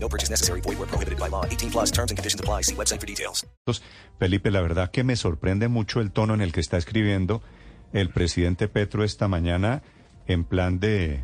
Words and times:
No 0.00 0.08
purchase 0.08 0.30
necessary. 0.30 0.60
Void 0.60 0.78
where 0.78 0.86
prohibited 0.86 1.18
by 1.18 1.28
law. 1.28 1.44
18 1.44 1.70
plus 1.70 1.90
terms 1.90 2.10
and 2.10 2.18
conditions 2.18 2.40
apply. 2.40 2.62
See 2.62 2.74
website 2.74 3.00
for 3.00 3.06
details. 3.06 3.46
Felipe, 4.18 4.50
la 4.50 4.60
verdad 4.60 4.90
que 4.90 5.04
me 5.04 5.16
sorprende 5.16 5.68
mucho 5.68 6.00
el 6.00 6.10
tono 6.10 6.34
en 6.34 6.40
el 6.40 6.52
que 6.52 6.60
está 6.60 6.78
escribiendo 6.78 7.42
el 7.92 8.10
presidente 8.10 8.68
Petro 8.68 9.04
esta 9.04 9.28
mañana 9.28 9.82
en 10.26 10.44
plan 10.44 10.80
de 10.80 11.20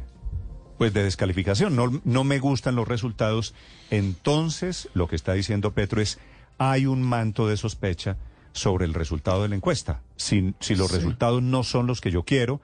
pues 0.78 0.92
de 0.92 1.04
descalificación. 1.04 1.76
No, 1.76 2.00
no 2.04 2.24
me 2.24 2.38
gustan 2.40 2.74
los 2.74 2.88
resultados. 2.88 3.54
Entonces, 3.90 4.88
lo 4.94 5.08
que 5.08 5.16
está 5.16 5.32
diciendo 5.32 5.72
Petro 5.72 6.00
es 6.00 6.18
hay 6.58 6.86
un 6.86 7.02
manto 7.02 7.48
de 7.48 7.56
sospecha 7.56 8.16
sobre 8.52 8.84
el 8.84 8.94
resultado 8.94 9.42
de 9.42 9.48
la 9.48 9.56
encuesta. 9.56 10.02
Si, 10.16 10.54
si 10.60 10.74
los 10.74 10.92
resultados 10.92 11.42
no 11.42 11.64
son 11.64 11.86
los 11.86 12.00
que 12.00 12.10
yo 12.10 12.24
quiero, 12.24 12.60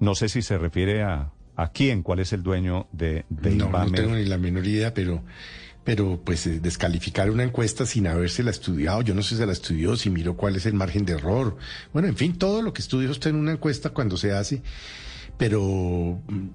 no 0.00 0.14
sé 0.14 0.28
si 0.28 0.42
se 0.42 0.58
refiere 0.58 1.02
a, 1.02 1.32
a 1.56 1.68
quién, 1.72 2.02
cuál 2.02 2.18
es 2.20 2.32
el 2.32 2.42
dueño 2.42 2.86
de, 2.92 3.24
de 3.28 3.50
No, 3.50 3.70
no 3.70 3.90
tengo 3.92 4.14
ni 4.14 4.24
la 4.26 4.38
menor 4.38 4.66
idea, 4.66 4.92
pero, 4.94 5.22
pero 5.84 6.20
pues 6.22 6.46
eh, 6.46 6.60
descalificar 6.60 7.30
una 7.30 7.44
encuesta 7.44 7.86
sin 7.86 8.06
habérsela 8.06 8.50
estudiado, 8.50 9.02
yo 9.02 9.14
no 9.14 9.22
sé 9.22 9.30
si 9.30 9.36
se 9.36 9.46
la 9.46 9.52
estudió, 9.52 9.96
si 9.96 10.10
miró 10.10 10.36
cuál 10.36 10.56
es 10.56 10.66
el 10.66 10.74
margen 10.74 11.04
de 11.06 11.14
error. 11.14 11.56
Bueno, 11.92 12.08
en 12.08 12.16
fin, 12.16 12.36
todo 12.38 12.60
lo 12.62 12.72
que 12.72 12.82
estudia 12.82 13.10
usted 13.10 13.30
en 13.30 13.36
una 13.36 13.52
encuesta 13.52 13.90
cuando 13.90 14.16
se 14.16 14.32
hace, 14.32 14.62
pero 15.38 16.20
mm, 16.28 16.46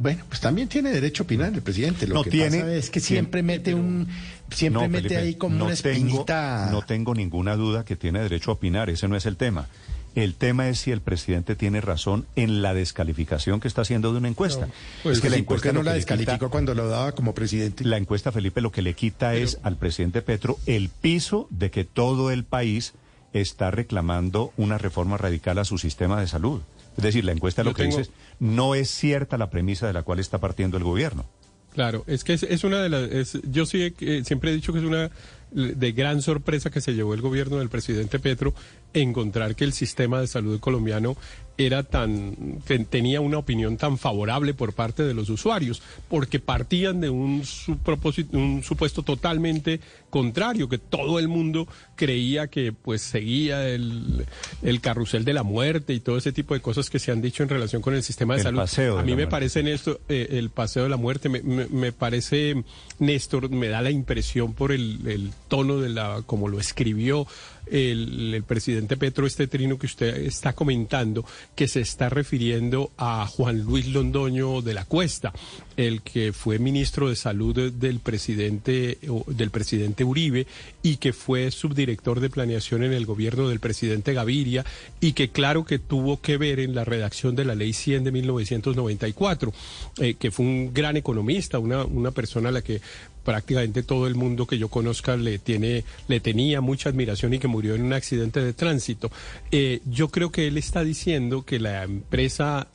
bueno, 0.00 0.22
pues 0.28 0.40
también 0.40 0.68
tiene 0.68 0.90
derecho 0.90 1.22
a 1.22 1.24
opinar 1.24 1.52
el 1.54 1.62
presidente. 1.62 2.06
Lo 2.06 2.14
No 2.16 2.24
que 2.24 2.30
tiene- 2.30 2.58
pasa 2.60 2.74
es 2.74 2.90
que 2.90 3.00
tiene- 3.00 3.06
siempre 3.06 3.42
mete 3.42 3.74
un, 3.74 4.08
siempre 4.50 4.82
No, 4.82 4.88
mete 4.88 5.08
Felipe, 5.08 5.16
ahí 5.22 5.34
como 5.34 5.56
no 5.56 5.66
una 5.66 5.74
tengo- 5.76 5.96
espinita. 5.96 6.68
no 6.70 6.82
tengo 6.82 7.14
ninguna 7.14 7.56
duda 7.56 7.84
que 7.84 7.96
tiene 7.96 8.20
derecho 8.20 8.50
a 8.50 8.54
opinar, 8.54 8.90
ese 8.90 9.06
no 9.08 9.16
es 9.16 9.26
el 9.26 9.36
tema. 9.36 9.66
El 10.14 10.34
tema 10.34 10.68
es 10.68 10.78
si 10.78 10.92
el 10.92 11.00
presidente 11.00 11.56
tiene 11.56 11.80
razón 11.80 12.26
en 12.36 12.62
la 12.62 12.72
descalificación 12.74 13.58
que 13.60 13.66
está 13.68 13.82
haciendo 13.82 14.12
de 14.12 14.18
una 14.18 14.28
encuesta. 14.28 14.68
Pues 15.02 15.16
es 15.16 15.22
que 15.22 15.30
la 15.30 15.36
sí, 15.36 15.42
¿por 15.42 15.56
encuesta 15.56 15.72
no 15.72 15.82
la 15.82 15.90
quita- 15.92 15.94
descalificó 16.14 16.50
cuando 16.50 16.74
lo 16.74 16.88
daba 16.88 17.12
como 17.12 17.34
presidente? 17.34 17.84
La 17.84 17.96
encuesta, 17.96 18.30
Felipe, 18.30 18.60
lo 18.60 18.70
que 18.70 18.82
le 18.82 18.94
quita 18.94 19.34
es 19.34 19.58
al 19.62 19.76
presidente 19.76 20.22
Petro 20.22 20.58
el 20.66 20.88
piso 20.88 21.48
de 21.50 21.70
que 21.70 21.84
todo 21.84 22.30
el 22.30 22.44
país 22.44 22.92
está 23.32 23.70
reclamando 23.72 24.52
una 24.56 24.78
reforma 24.78 25.16
radical 25.16 25.58
a 25.58 25.64
su 25.64 25.78
sistema 25.78 26.20
de 26.20 26.28
salud. 26.28 26.60
Es 26.96 27.02
decir, 27.02 27.24
la 27.24 27.32
encuesta 27.32 27.64
lo 27.64 27.74
que 27.74 27.82
tengo- 27.82 27.96
dice 27.98 28.10
es, 28.10 28.16
no 28.38 28.76
es 28.76 28.88
cierta 28.90 29.36
la 29.36 29.50
premisa 29.50 29.88
de 29.88 29.92
la 29.94 30.04
cual 30.04 30.20
está 30.20 30.38
partiendo 30.38 30.76
el 30.76 30.84
gobierno. 30.84 31.24
Claro, 31.72 32.04
es 32.06 32.22
que 32.22 32.34
es, 32.34 32.44
es 32.44 32.62
una 32.62 32.80
de 32.80 32.88
las. 32.88 33.10
es- 33.10 33.40
yo 33.50 33.66
sí 33.66 33.92
eh, 33.98 34.22
siempre 34.24 34.52
he 34.52 34.54
dicho 34.54 34.72
que 34.72 34.78
es 34.78 34.84
una 34.84 35.10
de 35.50 35.90
gran 35.92 36.22
sorpresa 36.22 36.70
que 36.70 36.80
se 36.80 36.94
llevó 36.94 37.14
el 37.14 37.20
gobierno 37.20 37.56
del 37.58 37.68
presidente 37.68 38.20
Petro 38.20 38.54
encontrar 38.94 39.54
que 39.56 39.64
el 39.64 39.72
sistema 39.72 40.20
de 40.20 40.26
salud 40.26 40.58
colombiano 40.60 41.16
era 41.56 41.84
tan 41.84 42.58
que 42.66 42.80
tenía 42.80 43.20
una 43.20 43.38
opinión 43.38 43.76
tan 43.76 43.96
favorable 43.96 44.54
por 44.54 44.72
parte 44.72 45.04
de 45.04 45.14
los 45.14 45.30
usuarios 45.30 45.82
porque 46.08 46.40
partían 46.40 47.00
de 47.00 47.10
un, 47.10 47.42
supropósito- 47.44 48.36
un 48.36 48.64
supuesto 48.64 49.04
totalmente 49.04 49.78
contrario 50.10 50.68
que 50.68 50.78
todo 50.78 51.20
el 51.20 51.28
mundo 51.28 51.68
creía 51.94 52.48
que 52.48 52.72
pues 52.72 53.02
seguía 53.02 53.68
el, 53.68 54.26
el 54.62 54.80
carrusel 54.80 55.24
de 55.24 55.32
la 55.32 55.44
muerte 55.44 55.94
y 55.94 56.00
todo 56.00 56.16
ese 56.18 56.32
tipo 56.32 56.54
de 56.54 56.60
cosas 56.60 56.90
que 56.90 56.98
se 56.98 57.12
han 57.12 57.22
dicho 57.22 57.44
en 57.44 57.48
relación 57.48 57.82
con 57.82 57.94
el 57.94 58.02
sistema 58.02 58.34
de 58.34 58.40
El 58.40 58.44
salud. 58.46 58.58
paseo 58.58 58.94
de 58.96 59.00
a 59.02 59.04
mí 59.04 59.14
me 59.14 59.28
parece 59.28 59.60
en 59.60 59.68
esto 59.68 60.00
eh, 60.08 60.26
el 60.32 60.50
paseo 60.50 60.82
de 60.82 60.88
la 60.88 60.96
muerte 60.96 61.28
me, 61.28 61.40
me- 61.40 61.66
me 61.66 61.92
parece 61.92 62.64
Néstor 62.98 63.48
me 63.50 63.68
da 63.68 63.80
la 63.80 63.92
impresión 63.92 64.54
por 64.54 64.72
el, 64.72 65.06
el 65.06 65.30
tono 65.46 65.78
de 65.78 65.90
la 65.90 66.22
como 66.26 66.48
lo 66.48 66.58
escribió 66.58 67.28
el, 67.66 68.34
el 68.34 68.42
Petro 68.86 69.26
este 69.26 69.46
trino 69.46 69.78
que 69.78 69.86
usted 69.86 70.16
está 70.22 70.52
comentando 70.52 71.24
que 71.54 71.66
se 71.68 71.80
está 71.80 72.08
refiriendo 72.08 72.90
a 72.98 73.26
Juan 73.26 73.60
Luis 73.62 73.86
Londoño 73.88 74.62
de 74.62 74.74
la 74.74 74.84
Cuesta 74.84 75.32
el 75.76 76.02
que 76.02 76.32
fue 76.32 76.58
ministro 76.58 77.08
de 77.08 77.16
salud 77.16 77.54
de- 77.54 77.70
del 77.72 77.98
presidente 78.00 78.98
del 79.26 79.50
presidente 79.50 80.04
Uribe 80.04 80.46
y 80.82 80.96
que 80.98 81.12
fue 81.12 81.50
subdirector 81.50 82.20
de 82.20 82.30
planeación 82.30 82.84
en 82.84 82.92
el 82.92 83.06
gobierno 83.06 83.48
del 83.48 83.58
presidente 83.60 84.12
Gaviria 84.12 84.64
y 85.00 85.12
que 85.14 85.30
claro 85.30 85.64
que 85.64 85.78
tuvo 85.78 86.20
que 86.20 86.36
ver 86.36 86.60
en 86.60 86.74
la 86.74 86.84
redacción 86.84 87.34
de 87.34 87.44
la 87.44 87.54
ley 87.54 87.72
100 87.72 88.04
de 88.04 88.12
1994, 88.12 89.52
eh, 89.98 90.14
que 90.14 90.30
fue 90.30 90.44
un 90.46 90.72
gran 90.72 90.96
economista, 90.96 91.58
una, 91.58 91.84
una 91.84 92.10
persona 92.10 92.50
a 92.50 92.52
la 92.52 92.62
que 92.62 92.80
prácticamente 93.24 93.82
todo 93.82 94.06
el 94.06 94.14
mundo 94.14 94.46
que 94.46 94.58
yo 94.58 94.68
conozca 94.68 95.16
le 95.16 95.38
tiene 95.38 95.84
le 96.08 96.20
tenía 96.20 96.60
mucha 96.60 96.88
admiración 96.88 97.34
y 97.34 97.38
que 97.38 97.48
murió 97.48 97.74
en 97.74 97.82
un 97.82 97.92
accidente 97.92 98.40
de 98.40 98.52
tránsito. 98.52 99.10
Eh, 99.50 99.80
yo 99.86 100.08
creo 100.08 100.30
que 100.30 100.46
él 100.46 100.58
está 100.58 100.84
diciendo 100.84 101.44
que 101.44 101.58
la 101.58 101.84
empresa 101.84 102.68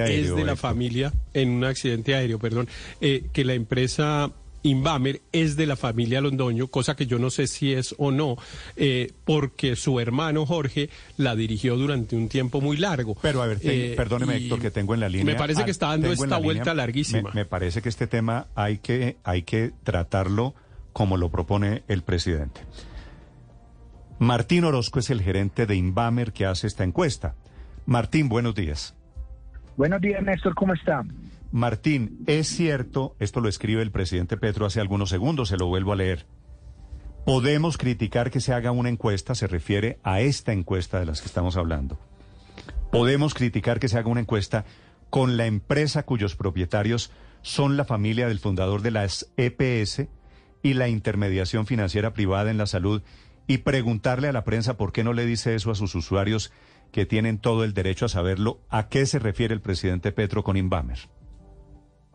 aéreo, 0.00 0.34
es 0.34 0.36
de 0.36 0.44
la 0.44 0.56
familia 0.56 1.12
en 1.34 1.50
un 1.50 1.64
accidente 1.64 2.14
aéreo, 2.14 2.38
perdón, 2.38 2.68
eh, 3.00 3.24
que 3.32 3.44
la 3.44 3.54
empresa 3.54 4.32
Invamer 4.64 5.20
es 5.32 5.56
de 5.56 5.66
la 5.66 5.76
familia 5.76 6.20
Londoño, 6.20 6.68
cosa 6.68 6.94
que 6.94 7.06
yo 7.06 7.18
no 7.18 7.30
sé 7.30 7.46
si 7.48 7.72
es 7.72 7.94
o 7.98 8.10
no, 8.12 8.36
eh, 8.76 9.12
porque 9.24 9.74
su 9.76 9.98
hermano 10.00 10.46
Jorge 10.46 10.88
la 11.16 11.34
dirigió 11.34 11.76
durante 11.76 12.14
un 12.16 12.28
tiempo 12.28 12.60
muy 12.60 12.76
largo. 12.76 13.16
Pero 13.20 13.42
a 13.42 13.46
ver, 13.46 13.58
te- 13.60 13.92
Eh, 13.92 13.96
perdóneme 13.96 14.36
Héctor 14.36 14.60
que 14.60 14.70
tengo 14.70 14.94
en 14.94 15.00
la 15.00 15.08
línea. 15.08 15.24
Me 15.26 15.34
parece 15.34 15.64
que 15.64 15.70
está 15.72 15.88
dando 15.88 16.12
esta 16.12 16.38
vuelta 16.38 16.64
línea- 16.70 16.74
larguísima. 16.74 17.30
Me, 17.30 17.40
me 17.40 17.44
parece 17.44 17.82
que 17.82 17.88
este 17.88 18.06
tema 18.06 18.46
hay 18.54 18.78
que, 18.78 19.16
hay 19.24 19.42
que 19.42 19.72
tratarlo 19.82 20.54
como 20.92 21.16
lo 21.16 21.30
propone 21.30 21.82
el 21.88 22.02
presidente. 22.02 22.60
Martín 24.18 24.64
Orozco 24.64 24.98
es 25.00 25.10
el 25.10 25.20
gerente 25.22 25.66
de 25.66 25.74
Invamer 25.74 26.32
que 26.32 26.46
hace 26.46 26.66
esta 26.66 26.84
encuesta. 26.84 27.34
Martín, 27.86 28.28
buenos 28.28 28.54
días. 28.54 28.94
Buenos 29.76 30.00
días, 30.00 30.22
Néstor, 30.22 30.54
¿cómo 30.54 30.74
está? 30.74 31.02
Martín, 31.52 32.24
es 32.26 32.48
cierto, 32.48 33.14
esto 33.18 33.42
lo 33.42 33.48
escribe 33.50 33.82
el 33.82 33.90
presidente 33.90 34.38
Petro 34.38 34.64
hace 34.64 34.80
algunos 34.80 35.10
segundos, 35.10 35.50
se 35.50 35.58
lo 35.58 35.66
vuelvo 35.66 35.92
a 35.92 35.96
leer. 35.96 36.24
Podemos 37.26 37.76
criticar 37.76 38.30
que 38.30 38.40
se 38.40 38.54
haga 38.54 38.72
una 38.72 38.88
encuesta, 38.88 39.34
se 39.34 39.46
refiere 39.46 39.98
a 40.02 40.22
esta 40.22 40.54
encuesta 40.54 40.98
de 40.98 41.04
las 41.04 41.20
que 41.20 41.26
estamos 41.26 41.58
hablando. 41.58 42.00
Podemos 42.90 43.34
criticar 43.34 43.80
que 43.80 43.88
se 43.88 43.98
haga 43.98 44.08
una 44.08 44.22
encuesta 44.22 44.64
con 45.10 45.36
la 45.36 45.44
empresa 45.44 46.04
cuyos 46.04 46.36
propietarios 46.36 47.12
son 47.42 47.76
la 47.76 47.84
familia 47.84 48.28
del 48.28 48.38
fundador 48.38 48.80
de 48.80 48.90
las 48.90 49.30
EPS 49.36 50.06
y 50.62 50.72
la 50.72 50.88
intermediación 50.88 51.66
financiera 51.66 52.14
privada 52.14 52.50
en 52.50 52.56
la 52.56 52.66
salud 52.66 53.02
y 53.46 53.58
preguntarle 53.58 54.28
a 54.28 54.32
la 54.32 54.44
prensa 54.44 54.78
por 54.78 54.92
qué 54.92 55.04
no 55.04 55.12
le 55.12 55.26
dice 55.26 55.54
eso 55.54 55.70
a 55.70 55.74
sus 55.74 55.94
usuarios 55.94 56.50
que 56.92 57.04
tienen 57.04 57.38
todo 57.38 57.62
el 57.64 57.74
derecho 57.74 58.06
a 58.06 58.08
saberlo. 58.08 58.62
¿A 58.70 58.88
qué 58.88 59.04
se 59.04 59.18
refiere 59.18 59.52
el 59.52 59.60
presidente 59.60 60.12
Petro 60.12 60.44
con 60.44 60.56
Invamer? 60.56 61.10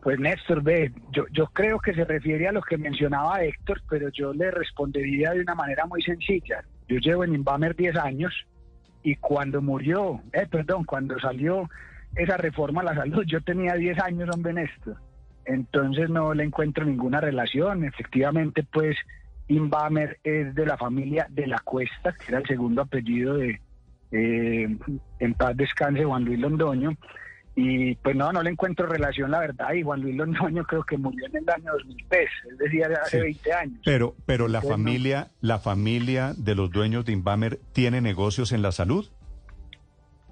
Pues 0.02 0.18
Néstor, 0.18 0.62
ve, 0.62 0.92
yo, 1.10 1.24
yo 1.32 1.46
creo 1.46 1.78
que 1.80 1.92
se 1.92 2.04
refiere 2.04 2.46
a 2.46 2.52
lo 2.52 2.62
que 2.62 2.78
mencionaba 2.78 3.42
Héctor, 3.42 3.82
pero 3.88 4.08
yo 4.10 4.32
le 4.32 4.50
respondería 4.50 5.32
de 5.32 5.40
una 5.40 5.54
manera 5.54 5.86
muy 5.86 6.02
sencilla. 6.02 6.64
Yo 6.88 6.98
llevo 6.98 7.24
en 7.24 7.34
Invamer 7.34 7.74
10 7.74 7.96
años 7.96 8.32
y 9.02 9.16
cuando 9.16 9.60
murió, 9.60 10.20
eh, 10.32 10.46
perdón, 10.50 10.84
cuando 10.84 11.18
salió 11.18 11.68
esa 12.14 12.36
reforma 12.36 12.80
a 12.82 12.84
la 12.84 12.94
salud, 12.94 13.24
yo 13.26 13.40
tenía 13.40 13.74
10 13.74 13.98
años, 14.00 14.28
hombre 14.34 14.52
Néstor. 14.52 14.96
Entonces 15.44 16.10
no 16.10 16.34
le 16.34 16.44
encuentro 16.44 16.84
ninguna 16.84 17.20
relación. 17.20 17.84
Efectivamente, 17.84 18.64
pues 18.70 18.96
Invamer 19.48 20.18
es 20.22 20.54
de 20.54 20.66
la 20.66 20.76
familia 20.76 21.26
de 21.30 21.46
la 21.46 21.58
Cuesta, 21.58 22.12
que 22.12 22.26
era 22.28 22.38
el 22.38 22.46
segundo 22.46 22.82
apellido 22.82 23.34
de, 23.36 23.60
eh, 24.12 24.76
en 25.18 25.34
paz 25.34 25.56
descanse, 25.56 26.04
Juan 26.04 26.24
Luis 26.24 26.38
Londoño. 26.38 26.90
Y 27.60 27.96
pues 27.96 28.14
no, 28.14 28.30
no 28.32 28.40
le 28.40 28.50
encuentro 28.50 28.86
relación, 28.86 29.32
la 29.32 29.40
verdad. 29.40 29.72
Y 29.72 29.82
Juan 29.82 30.00
Luis 30.00 30.14
Londoño 30.16 30.62
creo 30.64 30.84
que 30.84 30.96
murió 30.96 31.26
en 31.26 31.38
el 31.38 31.50
año 31.50 31.72
2003, 31.72 32.28
es 32.52 32.58
decir, 32.58 32.84
hace 32.84 33.16
Sí. 33.18 33.22
20 33.24 33.52
años. 33.52 33.80
Pero, 33.84 34.14
pero 34.26 34.46
la 34.46 34.58
Entonces, 34.58 34.78
no. 34.78 34.84
familia, 34.84 35.30
la 35.40 35.58
familia 35.58 36.34
de 36.36 36.54
los 36.54 36.70
dueños 36.70 37.04
de 37.04 37.12
Invamer 37.14 37.58
tiene 37.72 38.00
negocios 38.00 38.52
en 38.52 38.62
la 38.62 38.70
salud. 38.70 39.06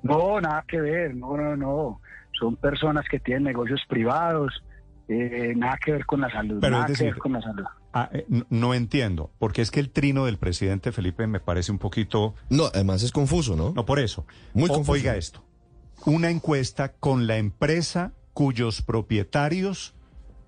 No, 0.03 0.41
nada 0.41 0.65
que 0.69 0.81
ver, 0.81 1.17
no, 1.17 1.37
no, 1.37 1.57
no. 1.57 2.01
Son 2.39 2.55
personas 2.57 3.05
que 3.11 3.19
tienen 3.19 3.45
negocios 3.45 3.81
privados, 3.89 4.63
eh, 5.09 5.53
nada 5.57 5.79
que 5.85 5.93
ver 5.93 6.07
con 6.07 6.21
la 6.21 6.31
salud, 6.31 6.59
Pero 6.61 6.77
es 6.77 6.83
nada 6.83 6.95
que 6.95 7.05
ver 7.05 7.17
con 7.19 7.33
la 7.33 7.43
salud. 7.43 7.65
Ah, 7.93 8.09
eh, 8.13 8.27
no 8.51 8.75
entiendo, 8.75 9.31
porque 9.39 9.63
es 9.63 9.71
que 9.71 9.81
el 9.81 9.91
trino 9.91 10.27
del 10.27 10.39
presidente 10.39 10.93
Felipe 10.93 11.27
me 11.27 11.41
parece 11.41 11.73
un 11.73 11.79
poquito... 11.79 12.35
No, 12.51 12.67
además 12.67 13.03
es 13.03 13.11
confuso, 13.11 13.57
¿no? 13.57 13.73
No, 13.73 13.85
por 13.87 13.99
eso. 13.99 14.27
Muy 14.55 14.69
O- 14.71 14.75
confuso. 14.75 14.93
Oiga 14.93 15.17
esto. 15.17 15.43
Una 16.07 16.31
encuesta 16.31 16.93
con 16.93 17.27
la 17.27 17.37
empresa 17.37 18.13
cuyos 18.33 18.81
propietarios 18.83 19.95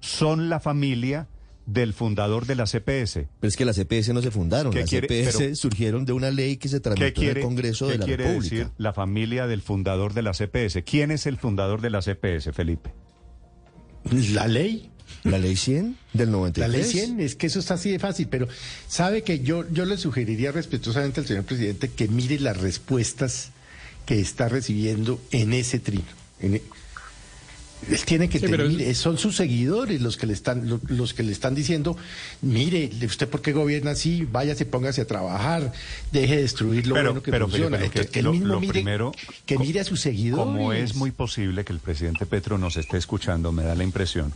son 0.01 0.49
la 0.49 0.61
familia 0.61 1.29
del 1.67 1.93
fundador 1.93 2.47
de 2.47 2.55
la 2.55 2.65
CPS. 2.65 3.27
Pero 3.41 3.49
es 3.49 3.57
que 3.57 3.65
las 3.67 3.77
CPS 3.77 4.15
no 4.15 4.23
se 4.23 4.31
fundaron, 4.31 4.73
¿Qué 4.73 4.81
las 4.81 4.89
quiere- 4.89 5.07
CPS 5.09 5.39
pero- 5.39 5.55
surgieron 5.57 6.05
de 6.07 6.13
una 6.15 6.31
ley 6.31 6.57
que 6.57 6.69
se 6.69 6.77
¿Qué 6.77 6.81
tramitó 6.81 7.07
en 7.07 7.13
quiere, 7.13 7.41
el 7.41 7.47
Congreso 7.47 7.87
qué 7.87 7.93
de 7.93 7.99
la 7.99 8.05
quiere 8.07 8.25
República. 8.25 8.55
decir 8.57 8.73
la 8.79 8.93
familia 8.95 9.47
del 9.47 9.61
fundador 9.61 10.15
de 10.15 10.23
la 10.23 10.33
CPS? 10.33 10.83
¿Quién 10.85 11.11
es 11.11 11.27
el 11.27 11.37
fundador 11.37 11.81
de 11.83 11.91
la 11.91 12.01
CPS, 12.01 12.53
Felipe? 12.53 12.95
La 14.33 14.47
ley. 14.47 14.91
La 15.25 15.39
ley 15.39 15.57
100 15.57 15.97
del 16.13 16.31
93. 16.31 16.71
La 16.71 16.79
ley 16.79 16.85
100, 16.91 17.21
es 17.21 17.35
que 17.35 17.49
eso 17.49 17.59
está 17.59 17.75
así 17.75 17.91
de 17.91 17.99
fácil, 17.99 18.29
pero 18.29 18.47
sabe 18.87 19.23
que 19.23 19.41
yo, 19.41 19.65
yo 19.73 19.85
le 19.87 19.97
sugeriría 19.97 20.53
respetuosamente 20.53 21.21
al 21.21 21.27
señor 21.27 21.45
presidente 21.45 21.89
que 21.91 22.09
mire 22.09 22.39
las 22.39 22.59
respuestas 22.59 23.51
que 24.09 24.19
está 24.21 24.49
recibiendo 24.49 25.21
en 25.33 25.53
ese 25.53 25.81
trino. 25.81 26.07
En 26.41 26.55
e- 26.55 26.63
él 27.91 28.01
tiene 28.07 28.31
que 28.31 28.39
Sí, 28.39 28.47
tener, 28.47 28.57
pero 28.61 28.71
mire, 28.71 28.95
son 28.95 29.19
sus 29.19 29.37
seguidores 29.37 30.01
los 30.01 30.17
que 30.17 30.27
le 30.27 30.33
están 30.33 30.67
lo- 30.67 30.81
los 30.89 31.13
que 31.13 31.23
le 31.23 31.31
están 31.31 31.55
diciendo, 31.55 31.95
mire, 32.41 32.91
usted 33.05 33.29
por 33.29 33.43
qué 33.43 33.53
gobierna 33.53 33.91
así, 33.91 34.25
váyase, 34.25 34.65
póngase 34.65 35.03
a 35.03 35.07
trabajar, 35.07 35.75
deje 36.11 36.37
de 36.37 36.43
destruir 36.43 36.87
lo 36.87 36.95
Pero- 36.95 37.09
bueno 37.11 37.23
que 37.23 37.31
pero, 37.31 37.49
funciona. 37.49 37.77
Felipe, 37.77 37.85
lo 37.87 37.93
que- 37.93 37.99
Entonces, 37.99 38.11
que 38.13 38.19
él 38.21 38.25
lo- 38.25 38.33
mismo 38.33 38.47
lo 38.47 38.61
mire, 38.61 38.73
primero, 38.73 39.13
que 39.45 39.59
mire 39.59 39.81
a 39.81 39.85
sus 39.85 40.01
seguidores. 40.01 40.43
Como 40.43 40.73
es 40.73 40.95
muy 40.95 41.11
posible 41.11 41.67
que 41.67 41.75
el 41.75 41.81
presidente 41.81 42.25
Petro 42.25 42.57
nos 42.57 42.79
esté 42.79 42.97
escuchando, 42.97 43.53
me 43.53 43.63
da 43.63 43.75
la 43.75 43.85
impresión, 43.85 44.33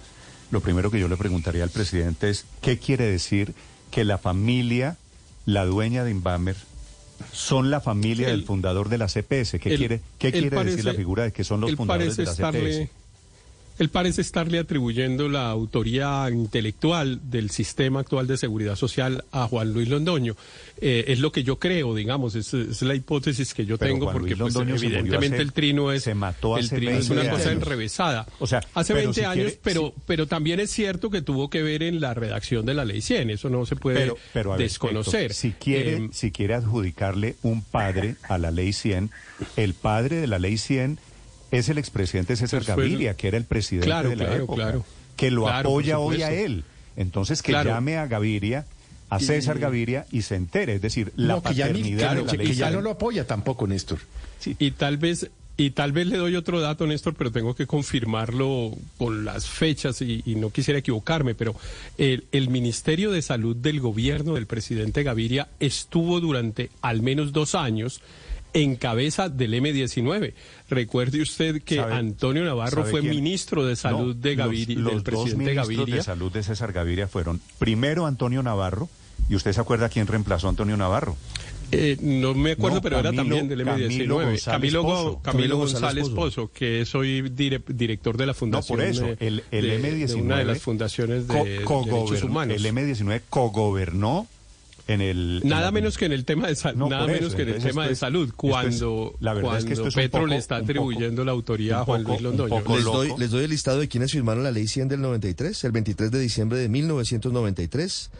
lo 0.50 0.60
primero 0.60 0.90
que 0.90 1.00
yo 1.00 1.08
le 1.08 1.16
preguntaría 1.16 1.64
al 1.64 1.70
presidente 1.70 2.28
es, 2.28 2.44
¿qué 2.60 2.76
quiere 2.78 3.06
decir 3.10 3.54
que 3.90 4.04
la 4.04 4.18
familia, 4.18 4.98
la 5.46 5.64
dueña 5.64 6.04
de 6.04 6.10
Inbamer, 6.10 6.56
son 7.32 7.70
la 7.70 7.80
familia 7.80 8.28
Él- 8.28 8.36
del 8.38 8.46
fundador 8.46 8.88
de 8.88 8.98
la 8.98 9.06
CPS? 9.08 9.58
¿Qué 9.60 9.76
quiere, 9.76 10.00
qué 10.18 10.32
decir 10.32 10.84
la 10.84 10.94
figura 10.94 11.24
de 11.24 11.32
que 11.32 11.44
son 11.44 11.60
los 11.60 11.74
fundadores 11.74 12.16
de 12.16 12.24
la 12.24 12.34
CPS? 12.34 12.90
Él 13.82 13.88
parece 13.88 14.20
estarle 14.20 14.60
atribuyendo 14.60 15.28
la 15.28 15.50
autoría 15.50 16.30
intelectual 16.30 17.18
del 17.32 17.50
sistema 17.50 17.98
actual 17.98 18.28
de 18.28 18.36
seguridad 18.36 18.76
social 18.76 19.24
a 19.32 19.48
Juan 19.48 19.72
Luis 19.72 19.88
Londoño. 19.88 20.36
Eh, 20.80 21.06
es 21.08 21.18
lo 21.18 21.32
que 21.32 21.42
yo 21.42 21.58
creo, 21.58 21.92
digamos, 21.92 22.36
es, 22.36 22.54
es 22.54 22.80
la 22.82 22.94
hipótesis 22.94 23.52
que 23.54 23.66
yo 23.66 23.78
Pero 23.78 23.92
tengo, 23.94 24.04
Juan 24.06 24.18
porque 24.18 24.36
pues, 24.36 24.54
evidentemente 24.54 25.34
hace- 25.34 25.42
el 25.42 25.52
trino 25.52 25.90
es 25.90 26.04
se 26.04 26.14
mató 26.14 26.58
el 26.58 26.68
trino 26.70 26.92
es 26.92 27.10
una 27.10 27.22
20 27.22 27.36
cosa 27.36 27.50
años. 27.50 27.62
enrevesada. 27.64 28.26
O 28.38 28.46
sea, 28.46 28.60
hace 28.72 28.94
pero 28.94 29.06
20 29.08 29.20
si 29.20 29.26
años, 29.26 29.34
quiere- 29.46 29.60
pero 29.64 29.86
si- 29.96 30.02
pero 30.06 30.26
también 30.28 30.60
es 30.60 30.70
cierto 30.70 31.10
que 31.10 31.20
tuvo 31.20 31.50
que 31.50 31.64
ver 31.64 31.82
en 31.82 32.00
la 32.00 32.14
redacción 32.14 32.64
de 32.64 32.74
la 32.74 32.84
ley 32.84 33.00
100, 33.02 33.30
eso 33.30 33.50
no 33.50 33.66
se 33.66 33.74
puede 33.74 33.98
Pero, 33.98 34.16
pero 34.32 34.56
desconocer. 34.56 35.34
Si 35.34 35.50
quiere, 35.50 35.96
Eh, 35.96 36.08
si 36.12 36.30
quiere 36.30 36.54
adjudicarle 36.54 37.34
un 37.42 37.62
padre 37.64 38.14
a 38.28 38.38
la 38.38 38.52
ley 38.52 38.72
100, 38.72 39.10
el 39.56 39.74
padre 39.74 40.18
de 40.20 40.28
la 40.28 40.38
ley 40.38 40.56
100 40.56 40.98
es 41.52 41.68
el 41.68 41.78
expresidente 41.78 42.34
César 42.34 42.64
Pues 42.64 42.76
Gaviria, 42.76 43.14
que 43.14 43.28
era 43.28 43.36
el 43.36 43.44
presidente 43.44 43.86
Claro, 43.86 44.08
de 44.10 44.16
la 44.16 44.24
claro, 44.26 44.42
época, 44.44 44.62
claro. 44.62 44.84
que 45.16 45.30
lo 45.30 45.48
apoya 45.48 45.98
hoy 46.00 46.22
a 46.22 46.32
él. 46.32 46.64
Entonces 46.96 47.40
que 47.42 47.52
llame 47.52 47.96
a 47.96 48.06
Gaviria, 48.06 48.66
a 49.08 49.20
César 49.20 49.58
Gaviria 49.58 50.06
y 50.10 50.22
se 50.22 50.34
entere, 50.36 50.74
es 50.74 50.82
decir, 50.82 51.12
la 51.16 51.34
no, 51.34 51.42
que 51.42 51.54
ya, 51.54 51.66
ni- 51.68 51.74
paternidad 51.74 52.10
que, 52.10 52.16
de 52.16 52.24
la 52.24 52.30
que 52.32 52.36
ley 52.38 52.46
ya 52.54 52.66
100. 52.68 52.74
no 52.74 52.80
lo 52.82 52.90
apoya 52.90 53.26
tampoco, 53.26 53.66
Néstor. 53.66 53.98
Y 54.58 54.72
tal 54.72 54.96
vez 54.96 55.30
y 55.58 55.70
tal 55.72 55.92
vez 55.92 56.06
le 56.06 56.16
doy 56.16 56.34
otro 56.34 56.60
dato, 56.60 56.86
Néstor, 56.86 57.14
pero 57.14 57.30
tengo 57.30 57.54
que 57.54 57.66
confirmarlo 57.66 58.72
con 58.96 59.26
las 59.26 59.46
fechas 59.46 60.00
y, 60.00 60.22
y 60.24 60.34
no 60.34 60.48
quisiera 60.50 60.78
equivocarme, 60.80 61.34
pero 61.34 61.54
el, 61.98 62.24
el 62.32 62.48
Ministerio 62.48 63.10
de 63.12 63.20
Salud 63.20 63.54
del 63.54 63.78
gobierno 63.80 64.34
del 64.34 64.46
presidente 64.46 65.02
Gaviria 65.02 65.48
estuvo 65.60 66.20
durante 66.20 66.70
al 66.80 67.02
menos 67.02 67.32
dos 67.32 67.54
años 67.54 68.00
en 68.54 68.76
cabeza 68.76 69.28
del 69.28 69.54
M19. 69.54 70.34
Recuerde 70.68 71.20
usted 71.22 71.62
que 71.62 71.76
¿Sabe- 71.76 71.94
Antonio 71.94 72.44
Navarro 72.44 72.78
sabe 72.82 72.90
fue 72.90 73.00
quién? 73.00 73.14
ministro 73.14 73.64
de 73.66 73.76
Salud 73.76 74.14
No, 74.16 74.20
de 74.22 74.34
Gaviria, 74.34 74.76
los, 74.78 74.92
del 74.92 75.02
dos 75.02 75.04
presidente 75.04 75.36
ministros 75.38 75.68
Gaviria. 75.68 75.94
de 75.96 76.02
salud 76.02 76.32
de 76.32 76.42
César 76.42 76.72
Gaviria 76.72 77.08
fueron 77.08 77.40
primero 77.58 78.06
Antonio 78.06 78.42
Navarro, 78.42 78.88
y 79.28 79.36
usted 79.36 79.52
se 79.52 79.60
acuerda 79.60 79.88
quién 79.88 80.06
reemplazó 80.06 80.48
a 80.48 80.50
Antonio 80.50 80.76
Navarro. 80.76 81.16
Eh, 81.74 81.96
no 82.02 82.34
me 82.34 82.52
acuerdo, 82.52 82.76
No, 82.76 82.82
pero 82.82 82.98
era 82.98 83.10
Camilo- 83.12 83.16
también 83.36 83.48
del 83.48 83.64
Camilo 83.64 83.88
M19. 83.88 84.24
González 84.26 84.44
Camilo, 84.44 84.82
Pozo. 84.82 85.02
Camilo 85.04 85.22
Camilo 85.22 85.56
González 85.56 85.82
González 86.04 86.08
Pozo. 86.10 86.50
Que 86.52 86.84
soy 86.84 87.22
dire- 87.30 87.62
director 87.66 88.18
de 88.18 88.26
la 88.26 88.34
fundación. 88.34 88.78
no, 88.78 88.84
por 88.84 88.90
eso, 88.90 89.06
el, 89.20 89.42
el 89.50 89.62
de- 89.62 89.78
M19. 89.80 90.06
de 90.08 90.14
una 90.20 90.36
de 90.38 90.44
las 90.44 90.58
fundaciones 90.60 91.26
de, 91.28 91.34
co- 91.38 91.44
de 91.44 91.64
cogobern- 91.64 92.04
derechos 92.10 92.22
humanos. 92.28 92.56
El 92.56 92.66
M19 92.66 93.22
cogobernó 93.30 94.26
en 94.88 95.00
el. 95.00 95.40
en 95.42 95.48
Nada 95.48 95.66
la- 95.66 95.70
menos 95.72 95.96
que 95.98 96.06
en 96.06 96.12
el 96.12 96.24
tema 96.24 96.48
de 96.48 96.54
salud, 96.56 96.78
No, 96.78 96.88
nada 96.88 97.04
eso, 97.06 97.12
menos 97.14 97.34
que 97.34 97.42
en 97.42 97.48
el 97.50 97.62
tema 97.62 97.86
de 97.86 97.94
salud, 97.94 98.28
es- 98.28 98.34
cuando, 98.34 99.14
la 99.20 99.32
verdad 99.34 99.58
es 99.58 99.64
que 99.64 99.72
esto 99.74 99.88
es 99.88 99.94
Petro 99.94 100.20
poco- 100.20 100.26
le 100.30 100.36
está 100.36 100.56
poco- 100.58 100.64
atribuyendo 100.70 101.24
la 101.24 101.32
autoría 101.32 101.80
a 101.80 101.84
Juan 101.84 102.02
poco- 102.02 102.12
Luis 102.12 102.22
Londoño. 102.22 102.62
Les 102.74 102.84
doy, 102.84 103.12
les 103.18 103.30
doy 103.30 103.44
el 103.44 103.50
listado 103.50 103.78
de 103.80 103.88
quienes 103.88 104.12
firmaron 104.12 104.42
la 104.44 104.50
ley 104.50 104.66
100 104.66 104.88
del 104.88 105.00
93, 105.00 105.62
el 105.64 105.72
23 105.72 106.10
de 106.10 106.20
diciembre 106.20 106.58
de 106.58 106.68
1993. 106.68 108.10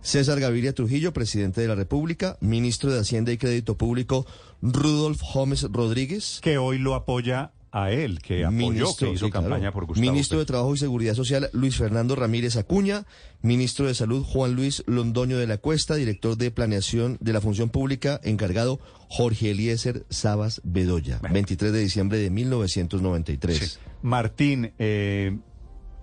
César 0.00 0.40
Gaviria 0.40 0.72
Trujillo, 0.74 1.12
presidente 1.12 1.60
de 1.60 1.68
la 1.68 1.76
República, 1.76 2.36
ministro 2.40 2.92
de 2.92 2.98
Hacienda 3.00 3.30
y 3.30 3.38
Crédito 3.38 3.76
Público, 3.76 4.26
Rudolf 4.60 5.20
Gómez 5.32 5.62
Rodríguez, 5.70 6.40
Que 6.42 6.58
hoy 6.58 6.78
lo 6.78 6.94
apoya 6.96 7.52
a 7.74 7.90
él, 7.90 8.20
que 8.20 8.44
apoyó, 8.44 8.94
que 8.96 9.10
hizo 9.12 9.24
sí, 9.26 9.30
claro. 9.30 9.48
campaña 9.48 9.72
por 9.72 9.86
Gustavo. 9.86 10.06
Ministro 10.10 10.38
de. 10.38 10.44
Trabajo 10.44 10.74
y 10.74 10.78
Seguridad 10.78 11.14
Social, 11.14 11.48
Luis 11.54 11.76
Fernando 11.76 12.14
Ramírez 12.14 12.56
Acuña. 12.56 13.06
Ministro 13.40 13.86
de 13.86 13.94
Salud, 13.94 14.22
Juan 14.24 14.54
Luis 14.54 14.84
Londoño 14.86 15.38
de 15.38 15.46
la 15.46 15.56
Cuesta. 15.58 15.94
Director 15.94 16.36
de 16.36 16.50
Planeación 16.50 17.16
de 17.20 17.32
la 17.32 17.40
Función 17.40 17.70
Pública, 17.70 18.20
encargado, 18.24 18.78
Jorge 19.08 19.50
Eliezer 19.52 20.04
Sabas 20.10 20.60
Bedoya. 20.64 21.18
23 21.32 21.72
de 21.72 21.78
diciembre 21.80 22.18
de 22.18 22.28
1993. 22.30 23.58
Sí. 23.58 23.78
Martín, 24.02 24.72
eh, 24.78 25.38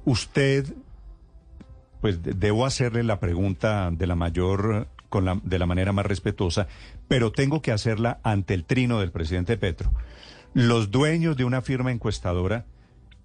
usted, 0.06 0.74
pues 2.01 2.24
de- 2.24 2.33
debo 2.33 2.66
hacerle 2.66 3.04
la 3.04 3.19
pregunta 3.19 3.92
de 3.92 4.07
la 4.07 4.16
mayor, 4.16 4.88
con 5.10 5.25
la, 5.25 5.39
de 5.44 5.60
la 5.60 5.66
manera 5.66 5.92
más 5.92 6.06
respetuosa, 6.06 6.68
pero 7.07 7.31
tengo 7.31 7.62
que 7.62 7.71
hacerla 7.71 8.19
ante 8.24 8.54
el 8.54 8.63
trino 8.66 9.00
del 9.00 9.12
presidente 9.12 9.57
Petro. 9.57 9.92
Los 10.54 10.92
dueños 10.92 11.38
de 11.38 11.46
una 11.46 11.62
firma 11.62 11.92
encuestadora, 11.92 12.66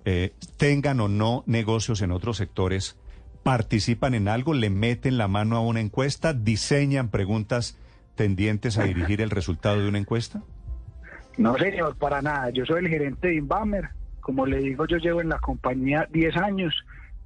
eh, 0.04 0.34
tengan 0.56 1.00
o 1.00 1.08
no 1.08 1.42
negocios 1.46 2.02
en 2.02 2.10
otros 2.10 2.36
sectores, 2.36 2.98
participan 3.42 4.14
en 4.14 4.28
algo, 4.28 4.54
le 4.54 4.70
meten 4.70 5.18
la 5.18 5.28
mano 5.28 5.56
a 5.56 5.60
una 5.60 5.80
encuesta, 5.80 6.32
diseñan 6.32 7.10
preguntas 7.10 7.78
tendientes 8.14 8.78
a 8.78 8.84
dirigir 8.84 9.20
el 9.20 9.30
resultado 9.30 9.80
de 9.80 9.88
una 9.88 9.98
encuesta. 9.98 10.42
No, 11.36 11.56
señor, 11.58 11.96
para 11.96 12.22
nada. 12.22 12.50
Yo 12.50 12.64
soy 12.64 12.84
el 12.84 12.88
gerente 12.88 13.28
de 13.28 13.36
Inbamer. 13.36 13.90
Como 14.20 14.46
le 14.46 14.58
digo, 14.58 14.86
yo 14.86 14.98
llevo 14.98 15.20
en 15.20 15.28
la 15.28 15.38
compañía 15.38 16.08
10 16.10 16.36
años. 16.36 16.74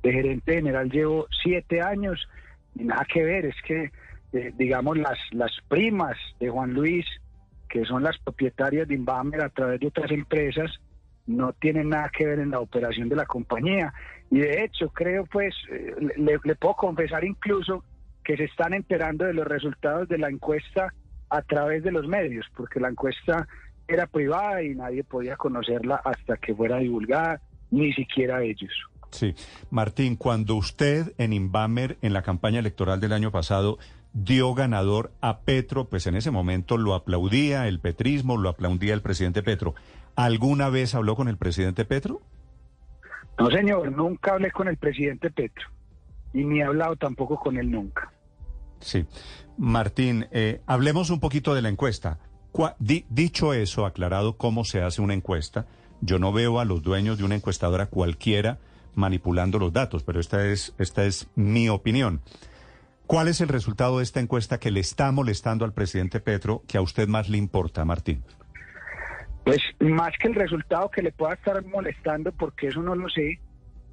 De 0.02 0.12
gerente 0.12 0.54
general 0.54 0.90
llevo 0.90 1.26
7 1.42 1.82
años. 1.82 2.28
Y 2.74 2.84
nada 2.84 3.06
que 3.12 3.22
ver, 3.22 3.46
es 3.46 3.56
que, 3.66 3.92
eh, 4.32 4.52
digamos, 4.56 4.96
las, 4.96 5.18
las 5.32 5.52
primas 5.68 6.16
de 6.40 6.48
Juan 6.48 6.72
Luis, 6.72 7.04
que 7.68 7.84
son 7.84 8.02
las 8.02 8.18
propietarias 8.18 8.88
de 8.88 8.94
Inbamer 8.94 9.42
a 9.42 9.48
través 9.48 9.80
de 9.80 9.88
otras 9.88 10.10
empresas, 10.10 10.70
no 11.26 11.52
tienen 11.52 11.90
nada 11.90 12.10
que 12.16 12.26
ver 12.26 12.38
en 12.38 12.50
la 12.50 12.60
operación 12.60 13.08
de 13.08 13.16
la 13.16 13.26
compañía. 13.26 13.92
Y 14.30 14.38
de 14.38 14.64
hecho, 14.64 14.88
creo, 14.88 15.26
pues, 15.26 15.54
eh, 15.70 15.94
le, 16.16 16.38
le 16.42 16.54
puedo 16.56 16.74
confesar 16.74 17.24
incluso 17.24 17.84
que 18.24 18.36
se 18.36 18.44
están 18.44 18.74
enterando 18.74 19.24
de 19.24 19.34
los 19.34 19.46
resultados 19.46 20.08
de 20.08 20.18
la 20.18 20.28
encuesta 20.28 20.92
a 21.30 21.42
través 21.42 21.82
de 21.82 21.92
los 21.92 22.06
medios, 22.06 22.46
porque 22.56 22.80
la 22.80 22.88
encuesta 22.88 23.46
era 23.86 24.06
privada 24.06 24.62
y 24.62 24.74
nadie 24.74 25.04
podía 25.04 25.36
conocerla 25.36 25.96
hasta 26.04 26.36
que 26.36 26.54
fuera 26.54 26.78
divulgada, 26.78 27.40
ni 27.70 27.92
siquiera 27.92 28.42
ellos. 28.42 28.72
Sí. 29.10 29.34
Martín, 29.70 30.16
cuando 30.16 30.54
usted 30.56 31.14
en 31.18 31.32
Inbamer, 31.32 31.96
en 32.02 32.12
la 32.12 32.22
campaña 32.22 32.58
electoral 32.58 33.00
del 33.00 33.12
año 33.12 33.30
pasado, 33.30 33.78
dio 34.12 34.54
ganador 34.54 35.12
a 35.20 35.40
Petro, 35.40 35.88
pues 35.88 36.06
en 36.06 36.14
ese 36.16 36.30
momento 36.30 36.76
lo 36.76 36.94
aplaudía 36.94 37.68
el 37.68 37.80
petrismo, 37.80 38.36
lo 38.36 38.48
aplaudía 38.48 38.94
el 38.94 39.02
presidente 39.02 39.42
Petro. 39.42 39.74
¿Alguna 40.16 40.68
vez 40.70 40.94
habló 40.94 41.14
con 41.16 41.28
el 41.28 41.36
presidente 41.36 41.84
Petro? 41.84 42.20
No, 43.38 43.50
señor, 43.50 43.92
nunca 43.92 44.32
hablé 44.32 44.50
con 44.50 44.66
el 44.68 44.76
presidente 44.76 45.30
Petro 45.30 45.68
y 46.34 46.44
ni 46.44 46.60
he 46.60 46.64
hablado 46.64 46.96
tampoco 46.96 47.38
con 47.38 47.56
él 47.56 47.70
nunca. 47.70 48.12
Sí. 48.80 49.06
Martín, 49.56 50.26
eh, 50.32 50.60
hablemos 50.66 51.10
un 51.10 51.20
poquito 51.20 51.54
de 51.54 51.62
la 51.62 51.68
encuesta. 51.68 52.18
Di- 52.80 53.04
dicho 53.08 53.52
eso, 53.54 53.86
aclarado 53.86 54.36
cómo 54.36 54.64
se 54.64 54.82
hace 54.82 55.00
una 55.00 55.14
encuesta, 55.14 55.66
yo 56.00 56.18
no 56.18 56.32
veo 56.32 56.58
a 56.58 56.64
los 56.64 56.82
dueños 56.82 57.18
de 57.18 57.24
una 57.24 57.36
encuestadora 57.36 57.86
cualquiera 57.86 58.58
manipulando 58.94 59.60
los 59.60 59.72
datos, 59.72 60.02
pero 60.02 60.18
esta 60.18 60.44
es, 60.46 60.74
esta 60.78 61.04
es 61.04 61.28
mi 61.36 61.68
opinión. 61.68 62.20
¿Cuál 63.08 63.28
es 63.28 63.40
el 63.40 63.48
resultado 63.48 63.96
de 63.96 64.04
esta 64.04 64.20
encuesta 64.20 64.60
que 64.60 64.70
le 64.70 64.80
está 64.80 65.10
molestando 65.12 65.64
al 65.64 65.72
presidente 65.72 66.20
Petro, 66.20 66.62
que 66.68 66.76
a 66.76 66.82
usted 66.82 67.08
más 67.08 67.30
le 67.30 67.38
importa, 67.38 67.82
Martín? 67.86 68.22
Pues 69.44 69.60
más 69.80 70.12
que 70.20 70.28
el 70.28 70.34
resultado 70.34 70.90
que 70.90 71.00
le 71.00 71.10
pueda 71.10 71.32
estar 71.32 71.64
molestando, 71.64 72.32
porque 72.32 72.66
eso 72.66 72.82
no 72.82 72.94
lo 72.94 73.08
sé, 73.08 73.40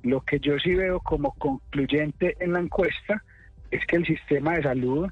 lo 0.04 0.20
que 0.20 0.38
yo 0.42 0.60
sí 0.60 0.76
veo 0.76 1.00
como 1.00 1.32
concluyente 1.36 2.36
en 2.42 2.52
la 2.52 2.60
encuesta 2.60 3.24
es 3.72 3.86
que 3.86 3.96
el 3.96 4.06
sistema 4.06 4.58
de 4.58 4.64
salud 4.64 5.10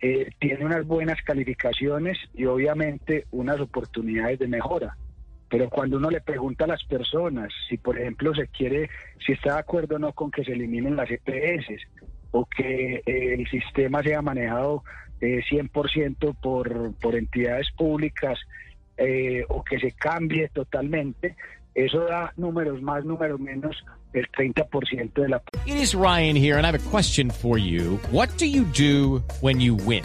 eh, 0.00 0.32
tiene 0.40 0.64
unas 0.64 0.84
buenas 0.84 1.22
calificaciones 1.22 2.18
y 2.34 2.46
obviamente 2.46 3.26
unas 3.30 3.60
oportunidades 3.60 4.40
de 4.40 4.48
mejora. 4.48 4.96
Pero 5.48 5.70
cuando 5.70 5.98
uno 5.98 6.10
le 6.10 6.20
pregunta 6.20 6.64
a 6.64 6.68
las 6.68 6.82
personas 6.82 7.52
si, 7.68 7.78
por 7.78 8.00
ejemplo, 8.00 8.34
se 8.34 8.48
quiere, 8.48 8.90
si 9.24 9.30
está 9.30 9.52
de 9.52 9.60
acuerdo 9.60 9.94
o 9.94 9.98
no 10.00 10.12
con 10.12 10.32
que 10.32 10.42
se 10.42 10.54
eliminen 10.54 10.96
las 10.96 11.08
EPS, 11.08 11.68
o 12.34 12.44
que 12.46 12.96
eh, 13.06 13.34
el 13.38 13.48
sistema 13.48 14.02
sea 14.02 14.20
manejado 14.20 14.82
eh, 15.20 15.40
100% 15.48 16.34
por, 16.42 16.92
por 16.94 17.14
entidades 17.14 17.68
públicas 17.76 18.38
eh, 18.96 19.44
o 19.48 19.62
que 19.62 19.78
se 19.78 19.92
cambie 19.92 20.48
totalmente, 20.48 21.36
eso 21.74 22.00
da 22.00 22.32
números 22.36 22.82
más, 22.82 23.04
números 23.04 23.38
menos, 23.38 23.84
el 24.12 24.28
30% 24.32 25.12
de 25.12 25.28
la... 25.28 25.42
It 25.64 25.76
is 25.76 25.94
Ryan 25.94 26.34
here, 26.36 26.56
and 26.56 26.66
I 26.66 26.70
have 26.72 26.74
a 26.74 26.90
question 26.90 27.30
for 27.30 27.56
you. 27.56 28.00
What 28.10 28.36
do 28.36 28.46
you 28.46 28.64
do 28.64 29.22
when 29.40 29.60
you 29.60 29.76
win? 29.76 30.04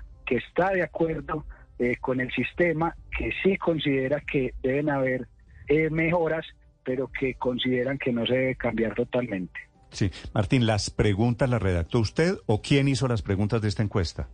que 0.31 0.37
está 0.37 0.69
de 0.69 0.81
acuerdo 0.81 1.45
eh, 1.77 1.97
con 1.99 2.21
el 2.21 2.31
sistema, 2.31 2.95
que 3.17 3.33
sí 3.43 3.57
considera 3.57 4.21
que 4.21 4.53
deben 4.63 4.89
haber 4.89 5.27
eh, 5.67 5.89
mejoras, 5.89 6.45
pero 6.85 7.09
que 7.11 7.33
consideran 7.33 7.97
que 7.97 8.13
no 8.13 8.25
se 8.25 8.35
debe 8.35 8.55
cambiar 8.55 8.95
totalmente. 8.95 9.59
Sí, 9.89 10.09
Martín, 10.33 10.65
¿las 10.65 10.89
preguntas 10.89 11.49
las 11.49 11.61
redactó 11.61 11.99
usted 11.99 12.35
o 12.45 12.61
quién 12.61 12.87
hizo 12.87 13.09
las 13.09 13.21
preguntas 13.21 13.61
de 13.61 13.67
esta 13.67 13.83
encuesta? 13.83 14.29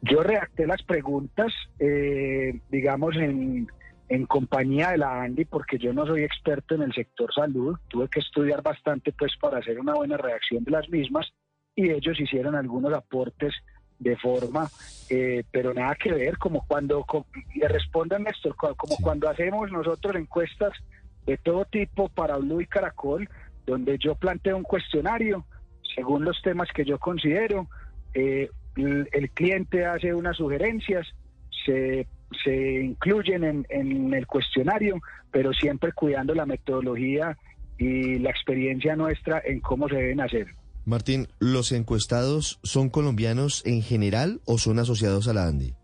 Yo 0.00 0.24
redacté 0.24 0.66
las 0.66 0.82
preguntas, 0.82 1.52
eh, 1.78 2.58
digamos, 2.68 3.14
en, 3.14 3.68
en 4.08 4.26
compañía 4.26 4.90
de 4.90 4.98
la 4.98 5.22
Andy, 5.22 5.44
porque 5.44 5.78
yo 5.78 5.92
no 5.92 6.04
soy 6.04 6.24
experto 6.24 6.74
en 6.74 6.82
el 6.82 6.92
sector 6.92 7.32
salud, 7.32 7.76
tuve 7.86 8.08
que 8.08 8.18
estudiar 8.18 8.60
bastante 8.60 9.12
pues 9.12 9.36
para 9.40 9.58
hacer 9.58 9.78
una 9.78 9.94
buena 9.94 10.16
redacción 10.16 10.64
de 10.64 10.72
las 10.72 10.88
mismas 10.88 11.32
y 11.76 11.90
ellos 11.90 12.18
hicieron 12.18 12.56
algunos 12.56 12.92
aportes 12.92 13.54
de 14.02 14.16
forma, 14.16 14.70
eh, 15.08 15.44
pero 15.50 15.72
nada 15.74 15.94
que 15.94 16.12
ver, 16.12 16.38
como 16.38 16.64
cuando, 16.66 17.04
co- 17.04 17.26
le 17.54 17.68
respondo 17.68 18.16
a 18.16 18.18
Néstor, 18.18 18.56
co- 18.56 18.74
como 18.74 18.96
cuando 18.96 19.28
hacemos 19.28 19.70
nosotros 19.70 20.16
encuestas 20.16 20.72
de 21.26 21.36
todo 21.38 21.64
tipo 21.66 22.08
para 22.08 22.36
Blue 22.36 22.60
y 22.60 22.66
Caracol, 22.66 23.28
donde 23.66 23.96
yo 23.98 24.14
planteo 24.16 24.56
un 24.56 24.64
cuestionario 24.64 25.46
según 25.94 26.24
los 26.24 26.40
temas 26.42 26.68
que 26.74 26.84
yo 26.84 26.98
considero, 26.98 27.68
eh, 28.14 28.48
el, 28.76 29.08
el 29.12 29.30
cliente 29.30 29.84
hace 29.84 30.14
unas 30.14 30.36
sugerencias, 30.36 31.06
se, 31.66 32.06
se 32.42 32.54
incluyen 32.82 33.44
en, 33.44 33.66
en 33.68 34.14
el 34.14 34.26
cuestionario, 34.26 34.96
pero 35.30 35.52
siempre 35.52 35.92
cuidando 35.92 36.34
la 36.34 36.46
metodología 36.46 37.36
y 37.76 38.18
la 38.18 38.30
experiencia 38.30 38.96
nuestra 38.96 39.42
en 39.44 39.60
cómo 39.60 39.88
se 39.88 39.96
deben 39.96 40.20
hacer. 40.20 40.46
Martín, 40.84 41.28
¿los 41.38 41.70
encuestados 41.70 42.58
son 42.64 42.90
colombianos 42.90 43.62
en 43.64 43.82
general 43.82 44.40
o 44.46 44.58
son 44.58 44.80
asociados 44.80 45.28
a 45.28 45.32
la 45.32 45.46
ANDI? 45.46 45.74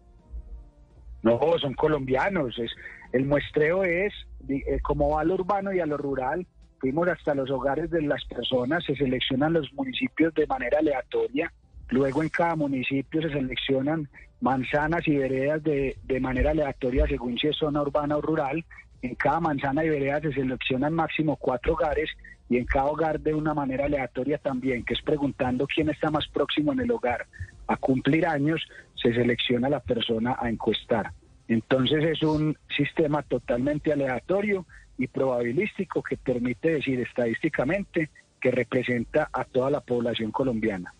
No, 1.22 1.38
son 1.60 1.74
colombianos. 1.74 2.58
Es, 2.58 2.70
el 3.12 3.26
muestreo 3.26 3.84
es 3.84 4.12
eh, 4.48 4.80
como 4.82 5.10
va 5.10 5.20
a 5.20 5.24
lo 5.24 5.34
urbano 5.34 5.72
y 5.72 5.80
a 5.80 5.86
lo 5.86 5.96
rural. 5.96 6.46
Fuimos 6.80 7.08
hasta 7.08 7.34
los 7.34 7.50
hogares 7.50 7.90
de 7.90 8.02
las 8.02 8.24
personas, 8.24 8.84
se 8.84 8.94
seleccionan 8.94 9.52
los 9.52 9.72
municipios 9.72 10.34
de 10.34 10.46
manera 10.46 10.78
aleatoria. 10.78 11.52
Luego 11.90 12.22
en 12.22 12.28
cada 12.28 12.56
municipio 12.56 13.22
se 13.22 13.30
seleccionan 13.30 14.08
manzanas 14.40 15.06
y 15.06 15.16
veredas 15.16 15.62
de, 15.62 15.96
de 16.04 16.20
manera 16.20 16.50
aleatoria 16.50 17.06
según 17.06 17.36
si 17.38 17.48
es 17.48 17.56
zona 17.56 17.82
urbana 17.82 18.16
o 18.16 18.20
rural. 18.20 18.64
En 19.02 19.14
cada 19.14 19.38
manzana 19.38 19.84
y 19.84 19.88
vereda 19.88 20.20
se 20.20 20.32
seleccionan 20.32 20.92
máximo 20.92 21.36
cuatro 21.36 21.74
hogares 21.74 22.10
y 22.48 22.56
en 22.56 22.64
cada 22.64 22.86
hogar 22.86 23.20
de 23.20 23.34
una 23.34 23.54
manera 23.54 23.86
aleatoria 23.86 24.38
también, 24.38 24.84
que 24.84 24.94
es 24.94 25.02
preguntando 25.02 25.66
quién 25.66 25.90
está 25.90 26.10
más 26.10 26.26
próximo 26.28 26.72
en 26.72 26.80
el 26.80 26.90
hogar 26.90 27.26
a 27.66 27.76
cumplir 27.76 28.26
años, 28.26 28.66
se 28.94 29.12
selecciona 29.12 29.68
la 29.68 29.80
persona 29.80 30.36
a 30.38 30.48
encuestar. 30.48 31.12
Entonces 31.46 32.04
es 32.04 32.22
un 32.22 32.56
sistema 32.74 33.22
totalmente 33.22 33.92
aleatorio 33.92 34.66
y 34.96 35.06
probabilístico 35.06 36.02
que 36.02 36.16
permite 36.16 36.72
decir 36.72 37.00
estadísticamente 37.00 38.10
que 38.40 38.50
representa 38.50 39.28
a 39.32 39.44
toda 39.44 39.70
la 39.70 39.80
población 39.80 40.30
colombiana. 40.30 40.92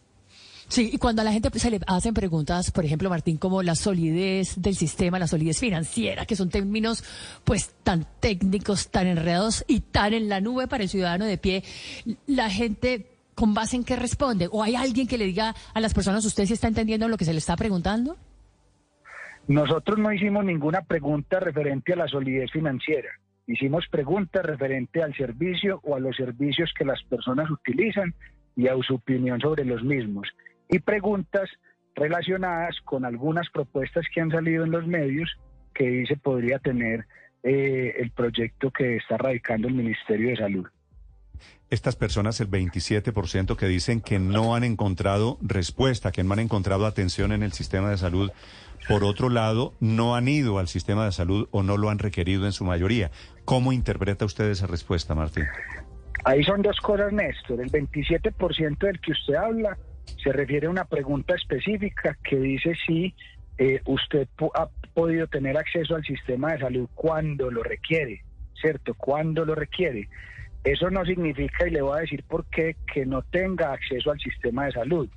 Sí, 0.69 0.91
y 0.93 0.99
cuando 0.99 1.23
a 1.23 1.25
la 1.25 1.33
gente 1.33 1.51
se 1.59 1.71
le 1.71 1.81
hacen 1.87 2.13
preguntas, 2.13 2.71
por 2.71 2.85
ejemplo, 2.85 3.09
Martín, 3.09 3.39
como 3.39 3.63
la 3.63 3.75
solidez 3.75 4.61
del 4.61 4.77
sistema, 4.77 5.19
la 5.19 5.27
solidez 5.27 5.59
financiera, 5.59 6.27
que 6.27 6.37
son 6.37 6.51
términos 6.51 7.03
pues 7.45 7.75
tan 7.83 8.07
técnicos, 8.21 8.91
tan 8.91 9.07
enredados 9.07 9.65
y 9.67 9.81
tan 9.81 10.13
en 10.13 10.29
la 10.29 10.43
nube 10.43 10.69
para 10.69 10.83
el 10.83 10.91
ciudadano 10.91 11.25
de 11.25 11.39
pie, 11.39 11.65
la 12.27 12.51
gente 12.51 13.07
con 13.35 13.55
base 13.55 13.77
en 13.77 13.85
qué 13.85 13.97
responde? 13.97 14.49
¿O 14.51 14.63
hay 14.63 14.75
alguien 14.75 15.07
que 15.07 15.17
le 15.17 15.25
diga 15.25 15.55
a 15.73 15.81
las 15.81 15.95
personas, 15.95 16.25
usted 16.25 16.45
sí 16.45 16.55
está 16.55 16.67
entendiendo 16.67 17.09
lo 17.09 17.17
que 17.17 17.25
se 17.25 17.33
le 17.33 17.39
está 17.39 17.57
preguntando? 17.57 18.17
Nosotros 19.47 19.97
no 19.99 20.13
hicimos 20.13 20.45
ninguna 20.45 20.83
pregunta 20.83 21.41
referente 21.41 21.93
a 21.95 21.97
la 21.97 22.09
solidez 22.09 22.51
financiera. 22.51 23.09
Hicimos 23.47 23.87
preguntas 23.91 24.45
referente 24.45 25.03
al 25.03 25.17
servicio 25.17 25.81
o 25.85 25.95
a 25.95 26.01
los 26.01 26.17
servicios 26.17 26.71
que 26.77 26.85
las 26.85 27.03
personas 27.05 27.49
utilizan 27.49 28.13
y 28.57 28.67
a 28.67 28.77
su 28.87 28.97
opinión 28.97 29.41
sobre 29.41 29.65
los 29.65 29.83
mismos. 29.85 30.29
Y 30.69 30.81
preguntas 30.81 31.49
relacionadas 31.95 32.77
con 32.85 33.05
algunas 33.05 33.49
propuestas 33.51 34.07
que 34.15 34.21
han 34.21 34.31
salido 34.31 34.65
en 34.65 34.71
los 34.71 34.87
medios 34.87 35.31
que 35.75 35.89
dice 35.89 36.17
podría 36.17 36.59
tener 36.59 37.07
eh, 37.43 37.95
el 37.99 38.11
proyecto 38.11 38.71
que 38.71 38.97
está 38.97 39.17
radicando 39.17 39.69
el 39.69 39.75
Ministerio 39.75 40.31
de 40.31 40.37
Salud. 40.37 40.67
Estas 41.71 41.97
personas, 41.97 42.41
el 42.41 42.51
27% 42.51 43.57
que 43.57 43.67
dicen 43.67 44.01
que 44.01 44.19
no 44.19 44.55
han 44.55 44.65
encontrado 44.65 45.39
respuesta, 45.43 46.13
que 46.13 46.25
no 46.25 46.33
han 46.33 46.41
encontrado 46.41 46.87
atención 46.87 47.31
en 47.31 47.43
el 47.43 47.53
sistema 47.53 47.91
de 47.91 47.99
salud, 47.99 48.33
por 48.89 49.05
otro 49.05 49.29
lado, 49.29 49.75
no 49.79 50.17
han 50.17 50.29
ido 50.29 50.59
al 50.59 50.67
sistema 50.67 51.05
de 51.05 51.13
salud 51.13 51.47
o 51.51 51.63
no 51.63 51.77
lo 51.77 51.91
han 51.91 51.99
requerido 51.99 52.47
en 52.47 52.53
su 52.53 52.65
mayoría. 52.65 53.11
¿Cómo 53.45 53.73
interpreta 53.73 54.25
usted 54.25 54.51
esa 54.51 54.67
respuesta, 54.67 55.15
Martín? 55.15 55.45
Ahí 56.25 56.43
son 56.43 56.63
dos 56.63 56.79
cosas, 56.81 57.13
Néstor. 57.13 57.61
El 57.61 57.71
27% 57.71 58.79
del 58.79 59.01
que 59.01 59.13
usted 59.13 59.35
habla 59.35 59.77
se 60.23 60.33
refiere 60.33 60.67
a 60.67 60.71
una 60.71 60.85
pregunta 60.85 61.35
específica 61.35 62.17
que 62.23 62.37
dice 62.37 62.75
si 62.87 63.15
eh, 63.59 63.81
usted 63.87 64.29
ha 64.55 64.69
podido 64.95 65.27
tener 65.27 65.57
acceso 65.57 65.95
al 65.95 66.05
sistema 66.05 66.53
de 66.53 66.61
salud 66.61 66.89
cuando 66.95 67.51
lo 67.51 67.63
requiere, 67.63 68.23
¿cierto? 68.61 68.95
Cuando 68.95 69.45
lo 69.45 69.55
requiere. 69.55 70.09
Eso 70.65 70.91
no 70.91 71.05
significa, 71.05 71.67
y 71.67 71.71
le 71.71 71.83
voy 71.83 71.99
a 71.99 72.01
decir 72.03 72.25
por 72.25 72.45
qué, 72.47 72.77
que 72.93 73.07
no 73.07 73.23
tenga 73.23 73.73
acceso 73.73 74.11
al 74.11 74.19
sistema 74.21 74.67
de 74.67 74.73
salud, 74.73 75.09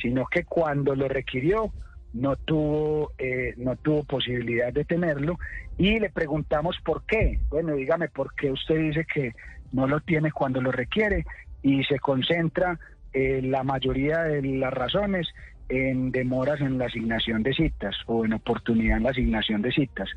sino 0.00 0.26
que 0.26 0.44
cuando 0.44 0.94
lo 0.94 1.08
requirió 1.08 1.72
no 2.12 2.36
tuvo, 2.36 3.12
eh, 3.18 3.54
no 3.56 3.76
tuvo 3.76 4.04
posibilidad 4.04 4.72
de 4.72 4.84
tenerlo 4.84 5.38
y 5.78 5.98
le 5.98 6.10
preguntamos 6.10 6.76
por 6.84 7.04
qué. 7.06 7.38
Bueno, 7.48 7.74
dígame 7.74 8.08
por 8.08 8.34
qué 8.34 8.50
usted 8.50 8.76
dice 8.76 9.06
que 9.12 9.32
no 9.72 9.86
lo 9.86 10.00
tiene 10.00 10.30
cuando 10.30 10.60
lo 10.60 10.70
requiere 10.70 11.24
y 11.62 11.84
se 11.84 11.98
concentra 11.98 12.78
eh, 13.12 13.40
la 13.42 13.62
mayoría 13.62 14.22
de 14.22 14.42
las 14.42 14.72
razones 14.72 15.28
en 15.68 16.10
demoras 16.10 16.60
en 16.60 16.78
la 16.78 16.86
asignación 16.86 17.42
de 17.42 17.54
citas 17.54 17.94
o 18.06 18.24
en 18.24 18.34
oportunidad 18.34 18.98
en 18.98 19.04
la 19.04 19.10
asignación 19.10 19.62
de 19.62 19.72
citas. 19.72 20.08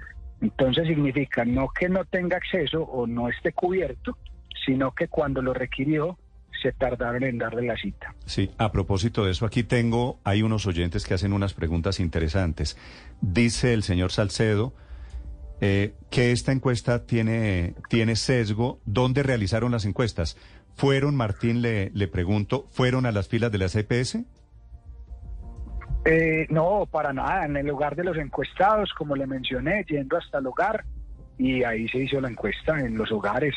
Entonces 0.42 0.88
significa 0.88 1.46
no 1.46 1.70
que 1.70 1.88
no 1.90 2.04
tenga 2.06 2.38
acceso 2.38 2.84
o 2.84 3.08
no 3.08 3.30
esté 3.30 3.54
cubierto, 3.54 4.18
sino 4.66 4.92
que 4.92 5.08
cuando 5.08 5.42
lo 5.42 5.54
requirió 5.54 6.18
se 6.62 6.72
tardaron 6.72 7.24
en 7.24 7.38
darle 7.38 7.64
la 7.64 7.78
cita. 7.78 8.16
Sí, 8.26 8.50
a 8.58 8.72
propósito 8.72 9.26
de 9.26 9.32
eso, 9.32 9.46
aquí 9.46 9.64
tengo, 9.64 10.20
hay 10.24 10.42
unos 10.42 10.66
oyentes 10.66 11.06
que 11.06 11.14
hacen 11.14 11.34
unas 11.34 11.54
preguntas 11.54 12.00
interesantes. 12.00 12.78
Dice 13.22 13.74
el 13.74 13.84
señor 13.84 14.12
Salcedo 14.12 14.74
eh, 15.62 15.94
que 16.10 16.32
esta 16.32 16.52
encuesta 16.52 17.06
tiene, 17.06 17.76
tiene 17.90 18.16
sesgo. 18.16 18.80
¿Dónde 18.86 19.24
realizaron 19.24 19.72
las 19.72 19.86
encuestas? 19.86 20.38
¿Fueron, 20.76 21.16
Martín, 21.16 21.62
le, 21.62 21.90
le 21.92 22.08
pregunto, 22.08 22.68
fueron 22.72 23.06
a 23.06 23.12
las 23.12 23.28
filas 23.30 23.52
de 23.52 23.58
las 23.58 23.76
EPS? 23.76 24.20
Eh, 26.06 26.46
no, 26.50 26.86
para 26.92 27.14
nada. 27.14 27.46
En 27.46 27.58
el 27.58 27.70
hogar 27.70 27.96
de 27.96 28.04
los 28.04 28.18
encuestados, 28.18 28.94
como 28.94 29.16
le 29.16 29.26
mencioné, 29.26 29.84
yendo 29.88 30.18
hasta 30.18 30.38
el 30.40 30.48
hogar 30.48 30.86
y 31.38 31.64
ahí 31.64 31.88
se 31.90 32.00
hizo 32.00 32.22
la 32.22 32.30
encuesta 32.30 32.80
en 32.80 32.98
los 32.98 33.12
hogares, 33.12 33.56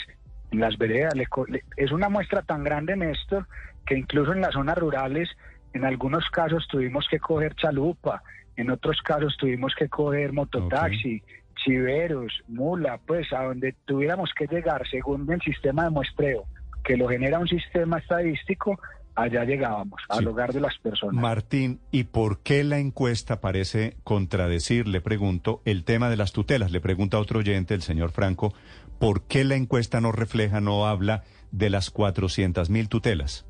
en 0.50 0.60
las 0.60 0.78
veredas. 0.78 1.14
Le 1.14 1.26
co- 1.26 1.46
le- 1.46 1.64
es 1.76 1.92
una 1.92 2.08
muestra 2.08 2.42
tan 2.42 2.64
grande, 2.64 2.96
Néstor, 2.96 3.46
que 3.84 3.98
incluso 3.98 4.32
en 4.32 4.40
las 4.40 4.54
zonas 4.54 4.78
rurales, 4.78 5.28
en 5.74 5.84
algunos 5.84 6.24
casos 6.30 6.66
tuvimos 6.68 7.06
que 7.10 7.18
coger 7.18 7.54
chalupa, 7.54 8.22
en 8.56 8.70
otros 8.70 9.00
casos 9.02 9.36
tuvimos 9.38 9.74
que 9.78 9.88
coger 9.88 10.32
mototaxi, 10.32 11.22
chiveros, 11.64 12.32
mula, 12.48 12.98
pues 13.06 13.32
a 13.32 13.42
donde 13.44 13.74
tuviéramos 13.84 14.30
que 14.34 14.46
llegar 14.46 14.88
según 14.88 15.30
el 15.30 15.40
sistema 15.42 15.84
de 15.84 15.90
muestreo, 15.90 16.44
que 16.84 16.96
lo 16.96 17.08
genera 17.08 17.38
un 17.38 17.48
sistema 17.48 17.98
estadístico, 17.98 18.78
allá 19.14 19.44
llegábamos, 19.44 20.00
al 20.08 20.26
hogar 20.26 20.52
de 20.52 20.60
las 20.60 20.78
personas. 20.78 21.20
Martín, 21.20 21.80
¿y 21.90 22.04
por 22.04 22.40
qué 22.40 22.62
la 22.64 22.78
encuesta 22.78 23.40
parece 23.40 23.96
contradecir, 24.04 24.86
le 24.86 25.00
pregunto, 25.00 25.60
el 25.64 25.84
tema 25.84 26.08
de 26.08 26.16
las 26.16 26.32
tutelas? 26.32 26.70
Le 26.70 26.80
pregunta 26.80 27.16
a 27.16 27.20
otro 27.20 27.40
oyente, 27.40 27.74
el 27.74 27.82
señor 27.82 28.12
Franco, 28.12 28.54
¿por 28.98 29.22
qué 29.22 29.44
la 29.44 29.56
encuesta 29.56 30.00
no 30.00 30.12
refleja, 30.12 30.60
no 30.60 30.86
habla 30.86 31.24
de 31.50 31.70
las 31.70 31.90
400 31.90 32.70
mil 32.70 32.88
tutelas? 32.88 33.46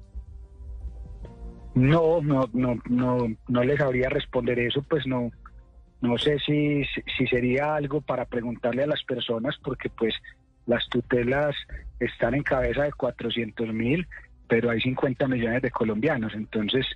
No, 1.74 2.20
no, 2.22 2.48
no, 2.54 2.76
no, 2.88 3.18
no 3.46 3.62
les 3.62 3.78
sabría 3.78 4.08
responder 4.08 4.58
eso, 4.58 4.82
pues 4.82 5.06
no, 5.06 5.30
no 6.00 6.16
sé 6.18 6.38
si, 6.40 6.82
si 7.16 7.26
sería 7.26 7.74
algo 7.74 8.00
para 8.00 8.24
preguntarle 8.24 8.84
a 8.84 8.88
las 8.88 9.02
personas, 9.04 9.56
porque 9.62 9.90
pues 9.90 10.14
las 10.66 10.88
tutelas 10.88 11.54
están 12.00 12.34
en 12.34 12.42
cabeza 12.42 12.84
de 12.84 12.92
400 12.92 13.72
mil, 13.72 14.06
pero 14.48 14.70
hay 14.70 14.80
50 14.80 15.28
millones 15.28 15.62
de 15.62 15.70
colombianos, 15.70 16.32
entonces 16.34 16.86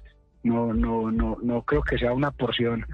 no, 0.42 0.72
no, 0.72 1.10
no, 1.10 1.38
no 1.42 1.62
creo 1.62 1.82
que 1.82 1.98
sea 1.98 2.12
una 2.12 2.30
porción 2.30 2.86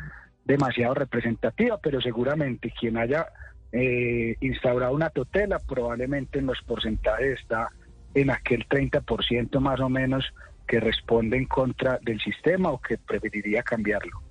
demasiado 0.44 0.94
representativa, 0.94 1.78
pero 1.78 2.00
seguramente 2.00 2.72
quien 2.78 2.96
haya 2.96 3.26
eh, 3.72 4.36
instaurado 4.40 4.94
una 4.94 5.10
tutela 5.10 5.58
probablemente 5.58 6.38
en 6.38 6.46
los 6.46 6.60
porcentajes 6.62 7.38
está 7.40 7.68
en 8.14 8.30
aquel 8.30 8.66
30% 8.66 9.60
más 9.60 9.80
o 9.80 9.88
menos 9.88 10.24
que 10.66 10.80
responde 10.80 11.36
en 11.36 11.46
contra 11.46 11.98
del 12.02 12.20
sistema 12.20 12.70
o 12.70 12.80
que 12.80 12.98
preferiría 12.98 13.62
cambiarlo. 13.62 14.27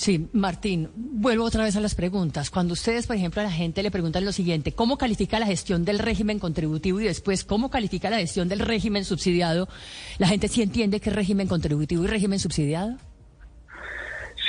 Sí, 0.00 0.30
Martín, 0.32 0.88
vuelvo 0.96 1.44
otra 1.44 1.62
vez 1.62 1.76
a 1.76 1.80
las 1.80 1.94
preguntas. 1.94 2.50
Cuando 2.50 2.72
ustedes, 2.72 3.06
por 3.06 3.16
ejemplo, 3.16 3.42
a 3.42 3.44
la 3.44 3.50
gente 3.50 3.82
le 3.82 3.90
preguntan 3.90 4.24
lo 4.24 4.32
siguiente, 4.32 4.72
¿cómo 4.72 4.96
califica 4.96 5.38
la 5.38 5.44
gestión 5.44 5.84
del 5.84 5.98
régimen 5.98 6.38
contributivo 6.38 7.00
y 7.00 7.04
después 7.04 7.44
cómo 7.44 7.68
califica 7.68 8.08
la 8.08 8.16
gestión 8.16 8.48
del 8.48 8.60
régimen 8.60 9.04
subsidiado? 9.04 9.68
¿La 10.16 10.26
gente 10.26 10.48
sí 10.48 10.62
entiende 10.62 11.00
qué 11.00 11.10
es 11.10 11.16
régimen 11.16 11.48
contributivo 11.48 12.04
y 12.04 12.06
régimen 12.06 12.38
subsidiado? 12.38 12.96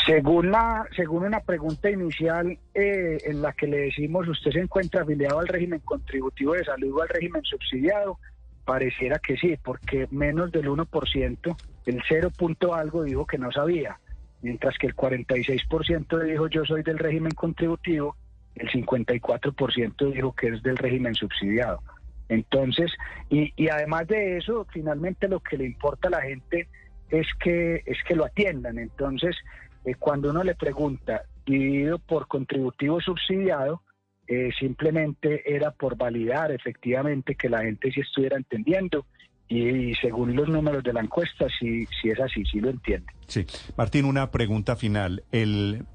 Según, 0.06 0.52
la, 0.52 0.86
según 0.96 1.26
una 1.26 1.42
pregunta 1.42 1.90
inicial 1.90 2.58
eh, 2.74 3.18
en 3.26 3.42
la 3.42 3.52
que 3.52 3.68
le 3.68 3.78
decimos, 3.80 4.30
¿usted 4.30 4.52
se 4.52 4.60
encuentra 4.62 5.02
afiliado 5.02 5.40
al 5.40 5.50
régimen 5.50 5.82
contributivo 5.82 6.54
de 6.54 6.64
salud 6.64 6.96
o 6.98 7.02
al 7.02 7.10
régimen 7.10 7.44
subsidiado? 7.44 8.20
Pareciera 8.64 9.20
que 9.20 9.36
sí, 9.36 9.58
porque 9.62 10.08
menos 10.12 10.50
del 10.54 10.70
1%, 10.70 11.58
el 11.88 12.02
0 12.08 12.32
punto 12.38 12.74
algo 12.74 13.04
dijo 13.04 13.26
que 13.26 13.38
no 13.38 13.52
sabía, 13.52 14.00
mientras 14.42 14.78
que 14.78 14.88
el 14.88 14.96
46% 14.96 16.24
dijo 16.24 16.48
yo 16.48 16.66
soy 16.66 16.84
del 16.84 16.98
régimen 16.98 17.32
contributivo, 17.32 18.16
el 18.56 18.70
54% 18.70 20.12
dijo 20.14 20.36
que 20.36 20.48
es 20.48 20.64
del 20.64 20.78
régimen 20.78 21.16
subsidiado. 21.16 21.82
Entonces, 22.30 22.92
y, 23.30 23.68
además 23.68 24.08
de 24.08 24.38
eso, 24.38 24.66
finalmente 24.72 25.28
lo 25.28 25.42
que 25.42 25.58
le 25.58 25.66
importa 25.66 26.08
a 26.08 26.12
la 26.12 26.22
gente 26.22 26.68
es 27.10 27.28
que, 27.40 27.84
es 27.86 27.98
que 28.08 28.16
lo 28.16 28.26
atiendan. 28.26 28.80
Entonces, 28.80 29.36
eh, 29.84 29.96
cuando 29.96 30.30
uno 30.30 30.44
le 30.44 30.56
pregunta, 30.56 31.24
dividido 31.46 32.00
por 32.00 32.28
contributivo 32.28 33.02
subsidiado, 33.02 33.82
eh, 34.28 34.52
simplemente 34.58 35.54
era 35.54 35.72
por 35.72 35.98
validar 35.98 36.52
efectivamente 36.52 37.36
que 37.36 37.50
la 37.50 37.64
gente 37.64 37.92
sí 37.92 38.00
estuviera 38.00 38.38
entendiendo 38.38 39.06
y, 39.52 39.94
según 39.96 40.34
los 40.34 40.48
números 40.48 40.82
de 40.82 40.94
la 40.94 41.02
encuesta, 41.02 41.46
sí, 41.60 41.86
sí 42.02 42.10
es 42.10 42.20
así, 42.22 42.46
sí 42.46 42.62
lo 42.62 42.70
entiende. 42.70 43.12
Sí. 43.28 43.46
Martín, 43.76 44.06
una 44.06 44.32
pregunta 44.32 44.78
final. 44.78 45.24
El, 45.34 45.86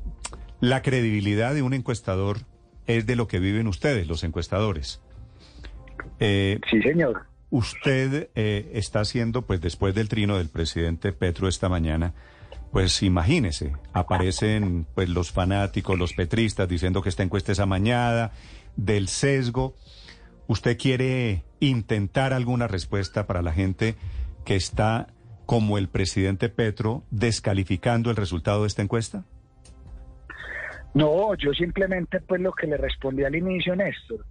la 0.61 0.83
credibilidad 0.83 1.55
de 1.55 1.63
un 1.63 1.73
encuestador 1.73 2.41
es 2.87 3.07
de 3.07 3.17
lo 3.17 3.27
que 3.29 3.39
viven 3.39 3.67
ustedes, 3.67 4.07
los 4.07 4.25
encuestadores. 4.25 5.01
Eh, 6.21 6.61
sí, 6.71 6.83
señor. 6.83 7.25
Usted 7.49 8.29
eh, 8.35 8.71
está 8.75 9.01
haciendo, 9.01 9.47
pues 9.47 9.63
después 9.63 9.95
del 9.95 10.11
trino 10.11 10.37
del 10.37 10.51
presidente 10.51 11.15
Petro 11.15 11.49
esta 11.49 11.71
mañana, 11.71 12.13
pues 12.73 13.03
imagínese, 13.03 13.73
aparecen 13.95 14.87
pues 14.95 15.09
los 15.09 15.33
fanáticos, 15.33 15.99
los 15.99 16.13
petristas 16.13 16.69
diciendo 16.69 17.01
que 17.01 17.09
esta 17.09 17.23
encuesta 17.23 17.53
es 17.53 17.61
amañada, 17.61 18.33
del 18.77 19.09
sesgo. 19.09 19.75
¿Usted 20.47 20.77
quiere 20.77 21.46
intentar 21.61 22.33
alguna 22.33 22.69
respuesta 22.69 23.27
para 23.27 23.43
la 23.43 23.53
gente 23.53 23.95
que 24.45 24.57
está, 24.57 25.09
como 25.47 25.79
el 25.79 25.89
presidente 25.89 26.49
Petro, 26.49 27.03
descalificando 27.11 28.11
el 28.11 28.17
resultado 28.17 28.63
de 28.63 28.69
esta 28.69 28.83
encuesta? 28.83 29.25
No, 30.95 31.35
yo 31.35 31.53
simplemente 31.53 32.21
pues 32.21 32.41
lo 32.41 32.53
que 32.53 32.67
le 32.67 32.77
respondí 32.77 33.25
al 33.25 33.37
inicio, 33.37 33.77
Néstor. 33.77 34.25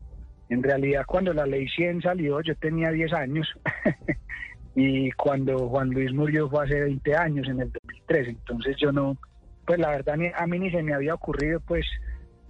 En 0.49 0.63
realidad 0.63 1.03
cuando 1.05 1.33
la 1.33 1.45
ley 1.45 1.67
100 1.67 2.01
salió 2.01 2.41
yo 2.41 2.55
tenía 2.55 2.91
10 2.91 3.13
años 3.13 3.47
y 4.75 5.11
cuando 5.11 5.69
Juan 5.69 5.89
Luis 5.89 6.11
murió 6.13 6.49
fue 6.49 6.65
hace 6.65 6.81
20 6.81 7.15
años, 7.15 7.47
en 7.47 7.61
el 7.61 7.71
2003. 7.71 8.27
Entonces 8.29 8.77
yo 8.77 8.91
no, 8.91 9.17
pues 9.65 9.79
la 9.79 9.89
verdad 9.89 10.15
a 10.35 10.47
mí 10.47 10.59
ni 10.59 10.71
se 10.71 10.81
me 10.81 10.93
había 10.93 11.13
ocurrido 11.13 11.59
pues 11.59 11.85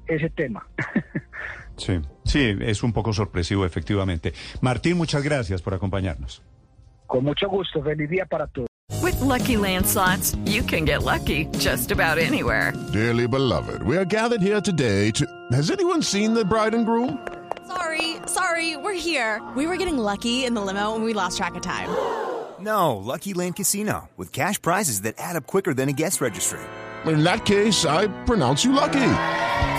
ese 0.07 0.29
tema. 0.29 0.65
Sí, 1.77 2.01
sí, 2.23 2.55
es 2.61 2.83
un 2.83 2.93
poco 2.93 3.13
sorpresivo, 3.13 3.65
efectivamente. 3.65 4.33
Martín, 4.61 4.97
muchas 4.97 5.23
gracias 5.23 5.61
por 5.61 5.73
acompañarnos. 5.73 6.41
Con 7.07 7.23
mucho 7.23 7.47
gusto, 7.49 7.83
feliz 7.83 8.09
día 8.09 8.25
para 8.25 8.47
todos. 8.47 8.67
With 9.01 9.19
Lucky 9.21 9.57
Land 9.57 9.85
slots, 9.85 10.35
you 10.45 10.63
can 10.63 10.85
get 10.85 11.03
lucky 11.03 11.45
just 11.59 11.91
about 11.91 12.17
anywhere. 12.17 12.73
Dearly 12.93 13.27
beloved, 13.27 13.83
we 13.83 13.97
are 13.97 14.05
gathered 14.05 14.41
here 14.41 14.61
today 14.61 15.11
to. 15.11 15.25
Has 15.51 15.69
anyone 15.69 16.01
seen 16.01 16.33
the 16.33 16.45
bride 16.45 16.73
and 16.73 16.85
groom? 16.85 17.19
Sorry, 17.67 18.17
sorry, 18.27 18.77
we're 18.77 18.93
here. 18.93 19.41
We 19.55 19.67
were 19.67 19.77
getting 19.77 19.97
lucky 19.97 20.45
in 20.45 20.53
the 20.53 20.61
limo 20.61 20.95
and 20.95 21.03
we 21.03 21.13
lost 21.13 21.37
track 21.37 21.55
of 21.55 21.61
time. 21.61 21.89
No, 22.59 22.95
Lucky 22.97 23.33
Land 23.33 23.57
Casino, 23.57 24.09
with 24.17 24.31
cash 24.31 24.61
prizes 24.61 25.01
that 25.01 25.15
add 25.17 25.35
up 25.35 25.45
quicker 25.45 25.73
than 25.73 25.89
a 25.89 25.93
guest 25.93 26.21
registry. 26.21 26.59
In 27.05 27.23
that 27.23 27.45
case, 27.45 27.85
I 27.85 28.07
pronounce 28.25 28.63
you 28.63 28.71
lucky. 28.71 29.11